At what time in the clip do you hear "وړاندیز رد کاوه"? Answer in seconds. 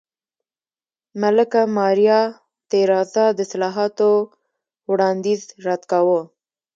4.91-6.21